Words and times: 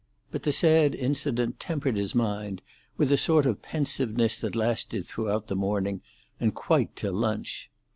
But 0.31 0.41
the 0.41 0.51
sad 0.51 0.95
incident 0.95 1.59
tempered 1.59 1.95
his 1.95 2.15
mind 2.15 2.63
with 2.97 3.11
a 3.11 3.17
sort 3.17 3.45
of 3.45 3.61
pensiveness 3.61 4.39
that 4.39 4.55
lasted 4.55 5.05
throughout 5.05 5.45
the 5.45 5.55
morning, 5.55 6.01
and 6.39 6.55
quite 6.55 6.95
till 6.95 7.13
lunch. 7.13 7.69